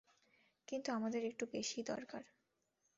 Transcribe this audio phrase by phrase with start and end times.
[0.67, 2.23] কিন্তু আমাদের একটু বেশি দরকার।